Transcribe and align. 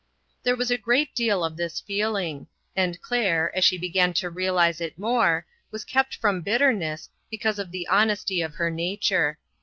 There 0.41 0.55
was 0.55 0.71
a 0.71 0.79
great 0.79 1.13
deal 1.13 1.45
of 1.45 1.57
this 1.57 1.79
feeling; 1.79 2.47
and 2.75 2.99
Glaire, 3.03 3.55
as 3.55 3.63
she 3.63 3.77
began 3.77 4.13
to 4.15 4.31
realize 4.31 4.81
it 4.81 4.97
more, 4.97 5.45
WHS 5.71 5.85
kept 5.85 6.15
from 6.15 6.41
bitterness 6.41 7.07
because 7.29 7.59
of 7.59 7.69
the 7.69 7.87
honesty 7.87 8.41
of 8.41 8.55
her 8.55 8.71
nature. 8.71 9.37